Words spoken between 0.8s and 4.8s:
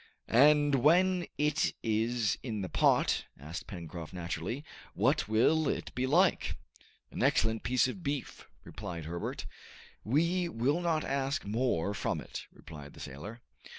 when it is in the pot," asked Pencroft naturally,